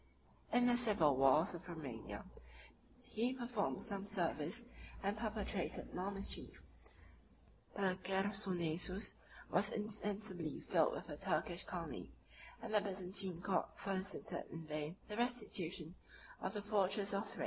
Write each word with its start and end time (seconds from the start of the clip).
In 0.51 0.65
the 0.65 0.77
civil 0.77 1.15
wars 1.15 1.53
of 1.53 1.69
Romania, 1.69 2.25
he 3.03 3.33
performed 3.35 3.83
some 3.83 4.07
service 4.07 4.63
and 5.03 5.15
perpetrated 5.15 5.93
more 5.93 6.09
mischief; 6.09 6.59
but 7.75 8.01
the 8.01 8.09
Chersonesus 8.09 9.13
was 9.51 9.69
insensibly 9.69 10.59
filled 10.59 10.93
with 10.93 11.07
a 11.07 11.17
Turkish 11.17 11.65
colony; 11.65 12.09
and 12.63 12.73
the 12.73 12.81
Byzantine 12.81 13.43
court 13.43 13.77
solicited 13.77 14.45
in 14.51 14.65
vain 14.65 14.95
the 15.07 15.17
restitution 15.17 15.93
of 16.41 16.53
the 16.55 16.63
fortresses 16.63 17.13
of 17.13 17.27
Thrace. 17.27 17.39